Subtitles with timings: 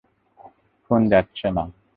[0.85, 1.63] Phone যাচ্ছে না।